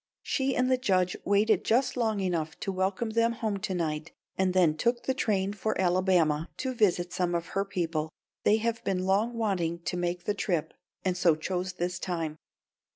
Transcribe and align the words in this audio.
She 0.23 0.55
and 0.55 0.71
the 0.71 0.79
Judge 0.79 1.15
waited 1.25 1.63
just 1.63 1.95
long 1.95 2.21
enough 2.21 2.59
to 2.61 2.71
welcome 2.71 3.11
them 3.11 3.33
home 3.33 3.57
to 3.59 3.75
night, 3.75 4.11
and 4.35 4.51
then 4.51 4.75
took 4.75 5.03
the 5.03 5.13
train 5.13 5.53
for 5.53 5.79
Alabama 5.79 6.49
to 6.57 6.73
visit 6.73 7.13
some 7.13 7.35
of 7.35 7.49
her 7.49 7.63
people. 7.63 8.09
They 8.43 8.57
have 8.57 8.81
long 8.83 9.29
been 9.29 9.37
wanting 9.37 9.79
to 9.83 9.97
make 9.97 10.23
the 10.23 10.33
trip, 10.33 10.73
and 11.05 11.15
so 11.15 11.35
chose 11.35 11.73
this 11.73 11.99
time. 11.99 12.39